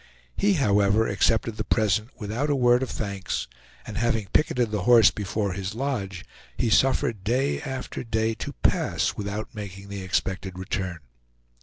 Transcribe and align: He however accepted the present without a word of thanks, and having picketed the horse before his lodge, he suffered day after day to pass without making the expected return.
He 0.35 0.53
however 0.53 1.05
accepted 1.05 1.57
the 1.57 1.63
present 1.63 2.09
without 2.17 2.49
a 2.49 2.55
word 2.55 2.81
of 2.81 2.89
thanks, 2.89 3.47
and 3.85 3.97
having 3.99 4.29
picketed 4.33 4.71
the 4.71 4.81
horse 4.85 5.11
before 5.11 5.53
his 5.53 5.75
lodge, 5.75 6.25
he 6.57 6.71
suffered 6.71 7.23
day 7.23 7.61
after 7.61 8.03
day 8.03 8.33
to 8.33 8.53
pass 8.63 9.15
without 9.15 9.53
making 9.53 9.89
the 9.89 10.01
expected 10.01 10.57
return. 10.57 11.01